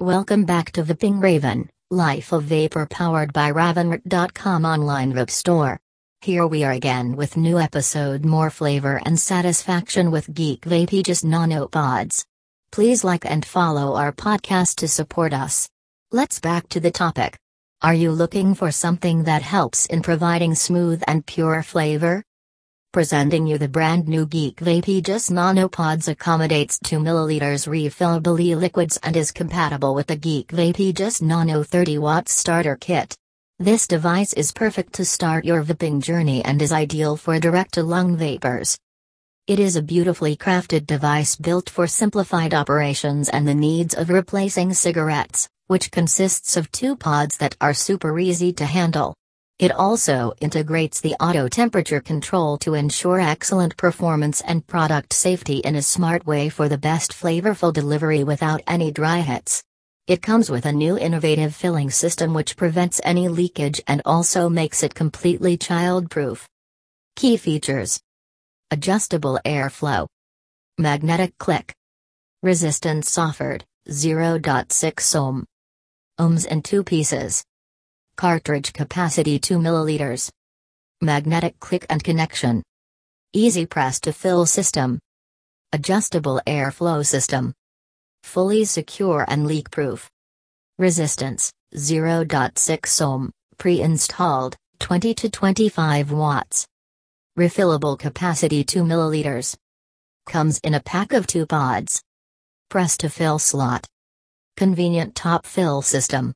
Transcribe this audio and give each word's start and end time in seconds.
Welcome 0.00 0.46
back 0.46 0.72
to 0.72 0.82
Vaping 0.82 1.22
Raven, 1.22 1.68
Life 1.90 2.32
of 2.32 2.44
Vapor 2.44 2.86
powered 2.86 3.34
by 3.34 3.52
Ravenrit.com 3.52 4.64
online 4.64 5.12
vape 5.12 5.28
store. 5.28 5.78
Here 6.22 6.46
we 6.46 6.64
are 6.64 6.72
again 6.72 7.16
with 7.16 7.36
new 7.36 7.58
episode 7.58 8.24
more 8.24 8.48
flavor 8.48 9.02
and 9.04 9.20
satisfaction 9.20 10.10
with 10.10 10.32
Geek 10.32 10.62
Vape 10.62 10.94
Aegis 10.94 11.22
Nano 11.22 11.68
Pods. 11.68 12.24
Please 12.72 13.04
like 13.04 13.26
and 13.26 13.44
follow 13.44 13.94
our 13.94 14.10
podcast 14.10 14.76
to 14.76 14.88
support 14.88 15.34
us. 15.34 15.68
Let's 16.10 16.40
back 16.40 16.70
to 16.70 16.80
the 16.80 16.90
topic. 16.90 17.36
Are 17.82 17.92
you 17.92 18.10
looking 18.10 18.54
for 18.54 18.70
something 18.70 19.24
that 19.24 19.42
helps 19.42 19.84
in 19.84 20.00
providing 20.00 20.54
smooth 20.54 21.02
and 21.06 21.26
pure 21.26 21.62
flavor? 21.62 22.22
Presenting 22.92 23.46
you 23.46 23.56
the 23.56 23.68
brand 23.68 24.08
new 24.08 24.26
Geek 24.26 24.56
Vape 24.56 24.88
Aegis 24.88 25.30
Nanopods 25.30 26.08
accommodates 26.08 26.76
2 26.80 26.98
ml 26.98 27.68
refillable 27.68 28.40
e-liquids 28.40 28.98
and 29.04 29.16
is 29.16 29.30
compatible 29.30 29.94
with 29.94 30.08
the 30.08 30.16
Geek 30.16 30.48
Vape 30.48 30.80
Aegis 30.80 31.22
Nano 31.22 31.62
30 31.62 31.98
watt 31.98 32.28
starter 32.28 32.74
kit. 32.74 33.14
This 33.60 33.86
device 33.86 34.32
is 34.32 34.50
perfect 34.50 34.92
to 34.94 35.04
start 35.04 35.44
your 35.44 35.62
vaping 35.62 36.02
journey 36.02 36.44
and 36.44 36.60
is 36.60 36.72
ideal 36.72 37.16
for 37.16 37.38
direct-to-lung 37.38 38.16
vapors. 38.16 38.76
It 39.46 39.60
is 39.60 39.76
a 39.76 39.82
beautifully 39.82 40.36
crafted 40.36 40.84
device 40.84 41.36
built 41.36 41.70
for 41.70 41.86
simplified 41.86 42.54
operations 42.54 43.28
and 43.28 43.46
the 43.46 43.54
needs 43.54 43.94
of 43.94 44.10
replacing 44.10 44.74
cigarettes, 44.74 45.48
which 45.68 45.92
consists 45.92 46.56
of 46.56 46.72
two 46.72 46.96
pods 46.96 47.36
that 47.36 47.56
are 47.60 47.72
super 47.72 48.18
easy 48.18 48.52
to 48.54 48.66
handle. 48.66 49.14
It 49.60 49.72
also 49.72 50.32
integrates 50.40 51.02
the 51.02 51.16
auto 51.20 51.46
temperature 51.46 52.00
control 52.00 52.56
to 52.60 52.72
ensure 52.72 53.20
excellent 53.20 53.76
performance 53.76 54.40
and 54.40 54.66
product 54.66 55.12
safety 55.12 55.58
in 55.58 55.76
a 55.76 55.82
smart 55.82 56.26
way 56.26 56.48
for 56.48 56.66
the 56.66 56.78
best 56.78 57.12
flavorful 57.12 57.70
delivery 57.70 58.24
without 58.24 58.62
any 58.66 58.90
dry 58.90 59.20
hits. 59.20 59.62
It 60.06 60.22
comes 60.22 60.48
with 60.48 60.64
a 60.64 60.72
new 60.72 60.96
innovative 60.96 61.54
filling 61.54 61.90
system 61.90 62.32
which 62.32 62.56
prevents 62.56 63.02
any 63.04 63.28
leakage 63.28 63.82
and 63.86 64.00
also 64.06 64.48
makes 64.48 64.82
it 64.82 64.94
completely 64.94 65.58
child-proof. 65.58 66.48
Key 67.16 67.36
features 67.36 68.00
Adjustable 68.70 69.38
airflow, 69.44 70.06
Magnetic 70.78 71.36
click, 71.36 71.74
Resistance 72.42 73.18
offered 73.18 73.66
0.6 73.90 75.16
ohm, 75.16 75.44
ohms 76.18 76.46
in 76.46 76.62
two 76.62 76.82
pieces. 76.82 77.44
Cartridge 78.20 78.74
capacity 78.74 79.38
2 79.38 79.56
milliliters. 79.56 80.28
Magnetic 81.00 81.58
click 81.58 81.86
and 81.88 82.04
connection. 82.04 82.62
Easy 83.32 83.64
press 83.64 83.98
to 84.00 84.12
fill 84.12 84.44
system. 84.44 84.98
Adjustable 85.72 86.38
airflow 86.46 87.02
system. 87.02 87.54
Fully 88.22 88.66
secure 88.66 89.24
and 89.26 89.46
leak 89.46 89.70
proof. 89.70 90.10
Resistance 90.78 91.50
0.6 91.74 93.00
ohm, 93.00 93.30
pre 93.56 93.80
installed, 93.80 94.54
20 94.80 95.14
to 95.14 95.30
25 95.30 96.12
watts. 96.12 96.66
Refillable 97.38 97.98
capacity 97.98 98.62
2 98.62 98.82
milliliters. 98.82 99.56
Comes 100.26 100.60
in 100.62 100.74
a 100.74 100.82
pack 100.82 101.14
of 101.14 101.26
2 101.26 101.46
pods. 101.46 102.02
Press 102.68 102.98
to 102.98 103.08
fill 103.08 103.38
slot. 103.38 103.86
Convenient 104.58 105.14
top 105.14 105.46
fill 105.46 105.80
system. 105.80 106.34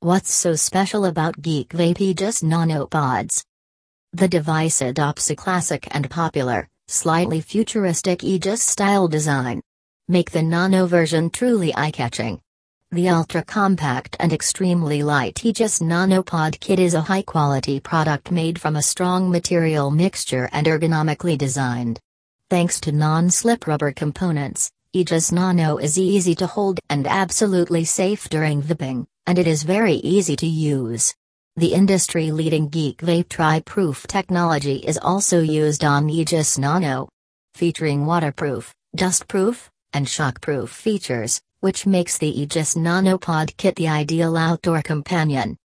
What's 0.00 0.32
so 0.32 0.54
special 0.54 1.06
about 1.06 1.42
Geek 1.42 1.70
Vape 1.70 2.00
Aegis 2.00 2.42
Nanopods? 2.42 3.42
The 4.12 4.28
device 4.28 4.80
adopts 4.80 5.28
a 5.28 5.34
classic 5.34 5.88
and 5.90 6.08
popular, 6.08 6.68
slightly 6.86 7.40
futuristic 7.40 8.22
Aegis 8.22 8.62
style 8.62 9.08
design. 9.08 9.60
Make 10.06 10.30
the 10.30 10.40
nano 10.40 10.86
version 10.86 11.30
truly 11.30 11.74
eye-catching. 11.74 12.40
The 12.92 13.08
ultra-compact 13.08 14.16
and 14.20 14.32
extremely 14.32 15.02
light 15.02 15.44
Aegis 15.44 15.80
Nanopod 15.80 16.60
kit 16.60 16.78
is 16.78 16.94
a 16.94 17.00
high-quality 17.00 17.80
product 17.80 18.30
made 18.30 18.60
from 18.60 18.76
a 18.76 18.82
strong 18.82 19.28
material 19.28 19.90
mixture 19.90 20.48
and 20.52 20.64
ergonomically 20.68 21.36
designed. 21.36 21.98
Thanks 22.48 22.78
to 22.82 22.92
non-slip 22.92 23.66
rubber 23.66 23.90
components, 23.90 24.70
Aegis 24.94 25.30
Nano 25.32 25.76
is 25.76 25.98
easy 25.98 26.34
to 26.36 26.46
hold 26.46 26.80
and 26.88 27.06
absolutely 27.06 27.84
safe 27.84 28.28
during 28.28 28.62
vaping 28.62 29.06
and 29.28 29.38
it 29.38 29.46
is 29.46 29.62
very 29.62 29.96
easy 29.96 30.34
to 30.36 30.46
use. 30.46 31.14
The 31.56 31.74
industry-leading 31.74 32.70
Geek 32.70 33.02
Vape 33.02 33.28
Tri-Proof 33.28 34.06
technology 34.06 34.76
is 34.76 34.96
also 34.96 35.40
used 35.40 35.84
on 35.84 36.08
Aegis 36.08 36.56
Nano. 36.56 37.10
Featuring 37.54 38.06
waterproof, 38.06 38.72
dustproof, 38.96 39.68
and 39.92 40.06
shockproof 40.06 40.70
features, 40.70 41.42
which 41.60 41.84
makes 41.84 42.16
the 42.16 42.40
Aegis 42.40 42.74
Nanopod 42.74 43.54
kit 43.58 43.76
the 43.76 43.88
ideal 43.88 44.34
outdoor 44.34 44.80
companion. 44.80 45.58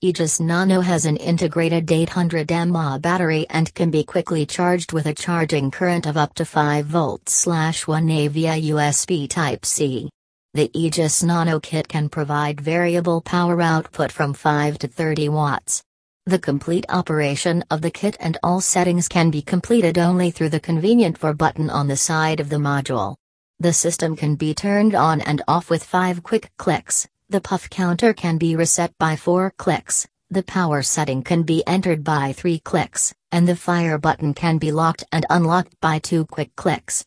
Aegis 0.00 0.38
Nano 0.38 0.80
has 0.80 1.06
an 1.06 1.16
integrated 1.16 1.90
800 1.90 2.48
mAh 2.68 2.98
battery 2.98 3.46
and 3.50 3.74
can 3.74 3.90
be 3.90 4.04
quickly 4.04 4.46
charged 4.46 4.92
with 4.92 5.06
a 5.06 5.12
charging 5.12 5.72
current 5.72 6.06
of 6.06 6.16
up 6.16 6.34
to 6.34 6.44
5 6.44 6.86
volts 6.86 7.46
1A 7.46 8.28
via 8.28 8.54
USB 8.72 9.28
Type-C. 9.28 10.08
The 10.54 10.70
Aegis 10.72 11.24
Nano 11.24 11.58
Kit 11.58 11.88
can 11.88 12.08
provide 12.08 12.60
variable 12.60 13.20
power 13.20 13.60
output 13.60 14.12
from 14.12 14.34
5 14.34 14.78
to 14.78 14.86
30 14.86 15.30
watts. 15.30 15.82
The 16.26 16.38
complete 16.38 16.86
operation 16.90 17.64
of 17.68 17.82
the 17.82 17.90
kit 17.90 18.16
and 18.20 18.38
all 18.44 18.60
settings 18.60 19.08
can 19.08 19.32
be 19.32 19.42
completed 19.42 19.98
only 19.98 20.30
through 20.30 20.50
the 20.50 20.60
convenient 20.60 21.18
for 21.18 21.34
button 21.34 21.70
on 21.70 21.88
the 21.88 21.96
side 21.96 22.38
of 22.38 22.50
the 22.50 22.56
module. 22.58 23.16
The 23.58 23.72
system 23.72 24.14
can 24.14 24.36
be 24.36 24.54
turned 24.54 24.94
on 24.94 25.22
and 25.22 25.42
off 25.48 25.68
with 25.68 25.82
5 25.82 26.22
quick 26.22 26.52
clicks, 26.56 27.08
the 27.30 27.40
puff 27.42 27.68
counter 27.68 28.14
can 28.14 28.38
be 28.38 28.56
reset 28.56 28.96
by 28.98 29.14
4 29.14 29.52
clicks, 29.58 30.08
the 30.30 30.42
power 30.42 30.82
setting 30.82 31.22
can 31.22 31.42
be 31.42 31.62
entered 31.66 32.02
by 32.02 32.32
3 32.32 32.58
clicks, 32.60 33.14
and 33.32 33.46
the 33.46 33.54
fire 33.54 33.98
button 33.98 34.32
can 34.32 34.56
be 34.56 34.72
locked 34.72 35.04
and 35.12 35.26
unlocked 35.28 35.78
by 35.80 35.98
2 35.98 36.24
quick 36.24 36.56
clicks. 36.56 37.04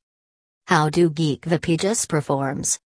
How 0.67 0.89
do 0.89 1.09
Geek 1.09 1.41
Vape 1.41 1.69
Aegis 1.69 2.05
performs? 2.05 2.79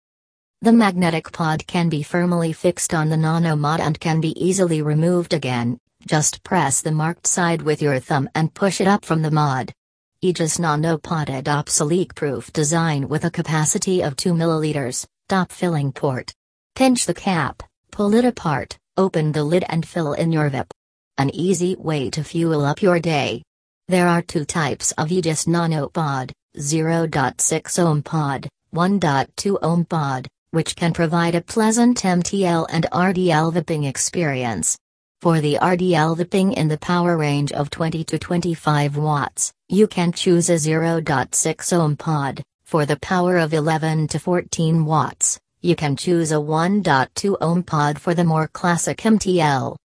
The 0.60 0.72
magnetic 0.72 1.32
pod 1.32 1.66
can 1.66 1.88
be 1.88 2.02
firmly 2.02 2.52
fixed 2.52 2.92
on 2.92 3.08
the 3.08 3.16
nano 3.16 3.56
mod 3.56 3.80
and 3.80 3.98
can 3.98 4.20
be 4.20 4.32
easily 4.38 4.82
removed 4.82 5.32
again, 5.32 5.78
just 6.06 6.44
press 6.44 6.82
the 6.82 6.92
marked 6.92 7.26
side 7.26 7.62
with 7.62 7.80
your 7.80 7.98
thumb 7.98 8.28
and 8.34 8.52
push 8.52 8.78
it 8.78 8.86
up 8.86 9.06
from 9.06 9.22
the 9.22 9.30
mod. 9.30 9.72
Aegis 10.20 10.58
Nano 10.58 10.98
Pod 10.98 11.30
adopts 11.30 11.80
a 11.80 11.84
leak-proof 11.84 12.52
design 12.52 13.08
with 13.08 13.24
a 13.24 13.30
capacity 13.30 14.02
of 14.02 14.16
2 14.16 14.34
ml, 14.34 15.06
top 15.28 15.50
filling 15.50 15.92
port. 15.92 16.32
Pinch 16.74 17.04
the 17.04 17.14
cap, 17.14 17.62
pull 17.90 18.14
it 18.14 18.24
apart, 18.24 18.78
open 18.96 19.30
the 19.30 19.44
lid 19.44 19.64
and 19.68 19.86
fill 19.86 20.14
in 20.14 20.32
your 20.32 20.48
vape. 20.48 20.70
An 21.18 21.28
easy 21.34 21.76
way 21.76 22.08
to 22.08 22.24
fuel 22.24 22.64
up 22.64 22.80
your 22.80 22.98
day. 22.98 23.42
There 23.88 24.08
are 24.08 24.22
two 24.22 24.46
types 24.46 24.92
of 24.92 25.12
Aegis 25.12 25.46
Nano 25.46 25.88
Pod, 25.88 26.32
0.6 26.56 27.78
ohm 27.78 28.02
pod, 28.02 28.48
1.2 28.74 29.58
ohm 29.62 29.84
pod, 29.84 30.26
which 30.52 30.74
can 30.74 30.94
provide 30.94 31.34
a 31.34 31.42
pleasant 31.42 31.98
MTL 31.98 32.66
and 32.70 32.86
RDL 32.90 33.52
vaping 33.52 33.86
experience. 33.86 34.78
For 35.20 35.42
the 35.42 35.58
RDL 35.60 36.16
vaping 36.16 36.54
in 36.54 36.68
the 36.68 36.78
power 36.78 37.18
range 37.18 37.52
of 37.52 37.68
20 37.68 38.02
to 38.04 38.18
25 38.18 38.96
watts, 38.96 39.52
you 39.68 39.86
can 39.86 40.10
choose 40.10 40.48
a 40.48 40.54
0.6 40.54 41.72
ohm 41.74 41.96
pod. 41.96 42.42
For 42.64 42.86
the 42.86 42.98
power 43.00 43.36
of 43.36 43.52
11 43.52 44.08
to 44.08 44.18
14 44.18 44.86
watts, 44.86 45.38
you 45.62 45.76
can 45.76 45.96
choose 45.96 46.32
a 46.32 46.36
1.2 46.36 47.36
ohm 47.40 47.62
pod 47.62 48.00
for 48.00 48.14
the 48.14 48.24
more 48.24 48.48
classic 48.48 48.98
MTL. 48.98 49.76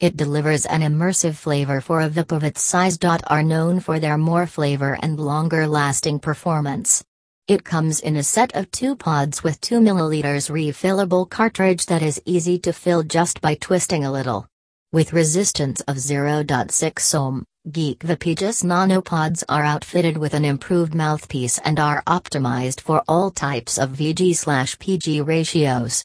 It 0.00 0.16
delivers 0.16 0.66
an 0.66 0.82
immersive 0.82 1.36
flavor 1.36 1.80
for 1.80 2.00
of 2.00 2.18
its 2.18 2.62
size. 2.62 2.98
Are 3.28 3.42
known 3.42 3.78
for 3.78 4.00
their 4.00 4.18
more 4.18 4.46
flavor 4.46 4.98
and 5.00 5.20
longer 5.20 5.68
lasting 5.68 6.18
performance. 6.18 7.04
It 7.46 7.62
comes 7.62 8.00
in 8.00 8.16
a 8.16 8.22
set 8.24 8.56
of 8.56 8.70
two 8.72 8.96
pods 8.96 9.44
with 9.44 9.60
2 9.60 9.80
ml 9.80 10.50
refillable 10.50 11.30
cartridge 11.30 11.86
that 11.86 12.02
is 12.02 12.20
easy 12.24 12.58
to 12.60 12.72
fill 12.72 13.02
just 13.04 13.40
by 13.40 13.54
twisting 13.54 14.04
a 14.04 14.10
little. 14.10 14.46
With 14.92 15.12
resistance 15.12 15.80
of 15.82 15.96
0.6 15.96 17.14
ohm, 17.14 17.44
Geek 17.72 18.04
Aegis 18.04 18.62
nanopods 18.62 19.42
are 19.48 19.64
outfitted 19.64 20.18
with 20.18 20.34
an 20.34 20.44
improved 20.44 20.94
mouthpiece 20.94 21.58
and 21.64 21.80
are 21.80 22.02
optimized 22.06 22.82
for 22.82 23.02
all 23.08 23.30
types 23.30 23.78
of 23.78 23.88
VG/PG 23.92 25.22
ratios. 25.26 26.04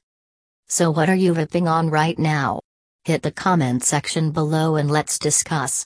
So 0.69 0.89
what 0.89 1.09
are 1.09 1.15
you 1.15 1.33
vaping 1.33 1.69
on 1.69 1.89
right 1.89 2.17
now? 2.17 2.61
Hit 3.03 3.23
the 3.23 3.31
comment 3.31 3.83
section 3.83 4.31
below 4.31 4.77
and 4.77 4.89
let's 4.89 5.19
discuss. 5.19 5.85